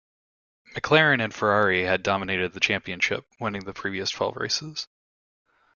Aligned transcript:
McLaren 0.73 1.23
and 1.23 1.31
Ferrari 1.31 1.83
had 1.83 2.01
dominated 2.01 2.53
the 2.53 2.59
championship, 2.59 3.27
winning 3.39 3.65
the 3.65 3.71
previous 3.75 4.09
twelve 4.09 4.35
races. 4.35 4.87